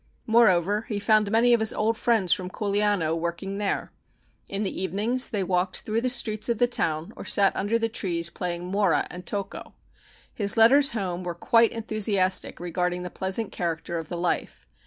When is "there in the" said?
3.59-4.81